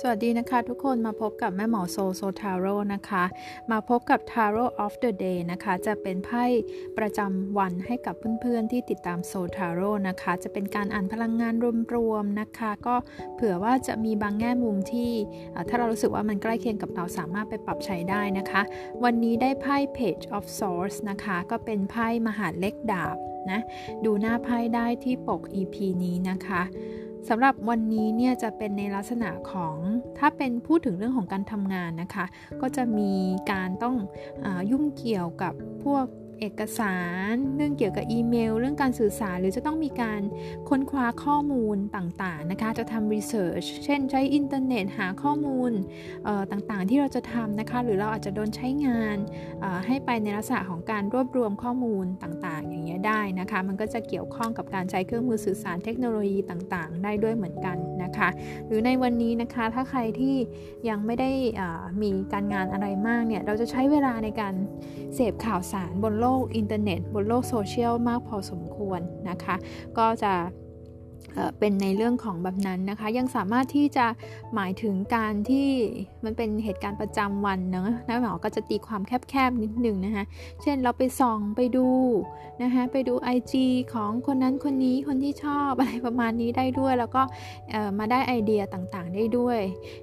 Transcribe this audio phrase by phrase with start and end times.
[0.00, 3.24] สวัสดีนะคะทุกคนมาพบกับแม่หมอโซโซทาโร่นะคะ
[3.70, 6.44] มาพบกับ Tarot of the Day นะคะ จะเป็นไพ่
[6.98, 11.54] ประจำวันให้กับเพื่อนๆที่ติดตามโซทาโร่นะคะ จะเป็นการอ่านพลังงาน
[11.94, 12.94] รวมๆนะคะ ก็
[13.34, 15.12] เผื่อว่าจะมีบางแง่มุมที่
[15.68, 18.62] ถ้าเรารู้สึกว่ามันใกล้เคียงกับเราสามารถไปปรับใช้ได้นะคะ
[19.04, 23.16] วันนี้ได้ไพ่ Page of Swords นะคะ ก็เป็นไพ่มหาเล็กดาบ
[23.50, 23.60] นะ
[24.04, 26.62] ดูหน้าไพ่ได้ที่ปก EP นี้นะคะ
[27.28, 29.76] สำหรับวันนี้เนี่ยจะเป็นในลักษณะของ
[30.18, 32.24] ถ้าเป็นพูดถึงเรื่องของการทำงานนะคะ
[32.60, 33.12] ก็จะมี
[33.52, 33.96] การต้อง
[34.44, 36.04] อยุ่งเกี่ยวกับพวก
[36.44, 36.98] เอกสา
[37.32, 40.20] ร เรื่องเกี่ยวกับอีเมล เรื่องการสื่อสาร หรือจะต้องมีการ
[40.68, 45.72] ค้นคว้าข้อมูลต่างๆนะคะ จะทำรีเสิร์ชเช่นใช้อินเทอร์เน็ตหาข้อมูล
[46.52, 49.16] ต่างๆ ที่เราจะทำนะคะ หรือเราอาจจะโดนใช้งาน
[49.86, 58.28] ให้ไปในลักษณะของการรวบรวมข้อมูลต่างๆ อย่างเงี้ยได้นะคะ มันก็จะเกี่ยวข้องกับการใช้เครื่องมือสื่อสารเทคโนโลยีต่างๆ ได้ด้วยเหมือนกันนะคะ
[58.66, 60.34] หรือในวันนี้นะคะถ้าใครที่
[60.88, 61.30] ยังไม่ได้
[62.02, 64.54] มีการงานอะไรมากเนี่ยเราจะใช้เวลาในการ
[65.14, 69.00] เสพข่าวสารบนโลกกอินเทอร์เน็ต บนโลกโซเชียลมากพอสมควร
[69.30, 69.54] นะคะ
[69.98, 70.32] ก็จะ
[71.58, 74.06] เป็นในเรื่องของแบบนั้นนะคะ ยังสามารถที่จะ
[74.54, 75.68] หมายถึงการที่
[76.24, 80.24] มันเป็นเหตุการณ์ประจำวันเนอะนะหมอก็จะตีความแคบๆนิดหนึ่งนะคะ
[80.62, 81.88] เช่นเราไปส่องไปดู
[82.62, 83.52] นะคะไปดู IG
[83.94, 87.22] ของคนนั้นคนนี้คนที่ชอบอะไรประมาณนี้ได้ด้วย แล้วก็
[87.98, 89.60] มาได้ไอเดียต่างๆ ได้ด้วย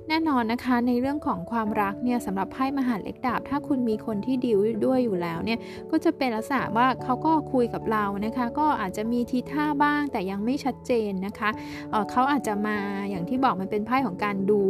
[0.08, 5.60] แน่นอนนะคะในเรื่องของความรักเนี่ยสำหรับไพ่มหาเล็กดาบ ถ้าคุณมีคนที่ดีลด้วยอยู่แล้วเนี่ย
[5.92, 11.50] ก็จะเป็นลักษณะว่าเขาก็คุยกับเรานะคะ ก็อาจจะมีทีท่าบ้างแต่ยังไม่ชัดเจนนะคะ
[11.92, 12.78] เเขาอาจจะมา
[13.10, 14.62] อย่างที่บอกมันเป็นไพ่ของการดู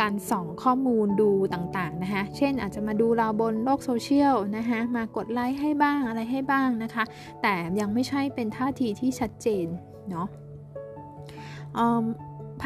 [0.00, 7.04] การส่องข้อมูลดูต่างๆนะคะเช่นอาจจะมาดูเราบนโลกโซเชียลนะคะมากดไลค์ให้บ้างอะไรให้บ้างนะคะ
[7.42, 9.66] แต่ยังไม่ใช่เป็นท่าทีที่ชัดเจน
[10.10, 10.28] เนาะ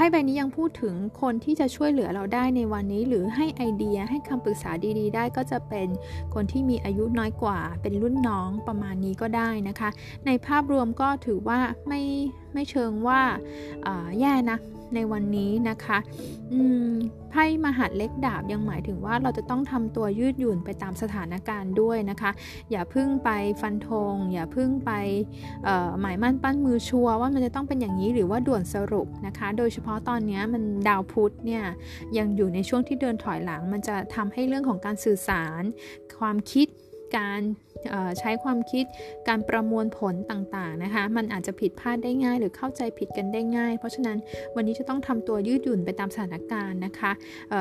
[0.02, 5.88] พ่ใบนี้ยังพูดถึงคนที่จะช่วยเหลือเราได้ในวันนี้ หรือให้ไอเดียให้คำปรึกษาดีๆ ได้ก็จะเป็น
[6.34, 9.90] คนที่มีอายุน้อยกว่า เป็นรุ่นน้องประมาณนี้ก็ได้นะคะ
[10.26, 12.02] ในภาพรวมก็ถือว่าไม่
[12.54, 13.20] ไม่เชิงว่า
[14.20, 14.58] แย่นะ
[14.94, 15.98] ในวันนี้นะคะ
[17.30, 22.30] ไพ่มหัดเล็กดาบยังหมายถึงว่าเราจะต้องทำตัวยืดหยุ่นไปตามสถานการณ์ด้วยนะคะ
[22.70, 23.30] อย่าพึ่งไป
[23.60, 24.90] ฟันธงอย่าพึ่งไป
[26.00, 31.62] หมายมั่นปั้นมือชัวว่ามันจะต้องเป็นอย่างนี้หรือว่าด่วนสรุปนะคะ โดยเฉพาะตอนนี้มันดาวพุธเนี่ย
[32.18, 35.62] ยังอยู่ในช่วงที่เดินถอยหลัง มันจะทำให้เรื่องของการสื่อสาร
[36.20, 36.68] ความคิด
[37.16, 37.40] การ
[38.18, 38.84] ใช้ความคิด
[39.28, 44.18] การประมวลผลต่างๆนะคะ มันอาจจะผิดพลาดได้ง่าย หรือเข้าใจผิดกันได้ง่าย เพราะฉะนั้น
[44.56, 47.10] วันนี้จะต้องทำตัวยืดหยุ่นไปตามสถานการณ์นะคะ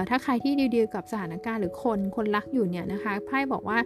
[0.09, 3.79] ถ้าใครที่ดีๆกับสถานการณ์หรือคนคนรักอยู่เนี่ยนะคะไพ่บอกว่า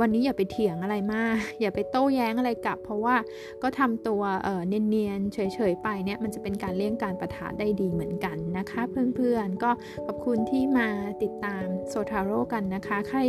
[0.00, 3.16] วันนี้อย่าไปเถียงอะไรมาก อย่าไปโต้แย้งอะไรกลับ เพราะว่า
[3.62, 4.22] ก็ทำตัว
[4.68, 5.38] เนียนๆเฉ
[5.70, 8.82] ยๆไปเนี่ยมันจะเป็นการเลี่ยงการปะทะได้ดีเหมือนกันนะคะ
[9.14, 9.70] เพื่อนๆก็
[10.06, 10.88] ขอบคุณที่มา
[11.22, 13.20] ติดตามโซทาโร่กันนะคะ ใคร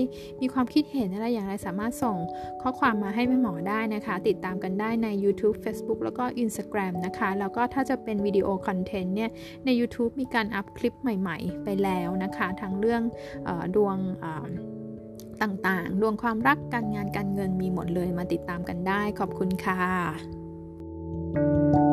[0.42, 2.18] มีความคิดเห็นอะไรอย่างไรสามารถส่ง
[2.62, 9.30] ข้อความมาให้แม่หมอได้นะคะ ติดตามกันได้ใน YouTube Facebook แล้วก็ Instagram นะคะ แล้วก็ถ้าจะเป็นวิดีโอ content เนี่ย
[9.66, 13.02] ใน YouTube มีการอัพคลิปใหม่ๆ ไปแล้วนะคะ ทั้งเรื่อง
[13.48, 13.98] อดวง
[15.42, 21.87] ต่างๆ ดวงความรักการงานการเงินมีหมดเลยมาติดตามกันได้ ขอบคุณค่ะ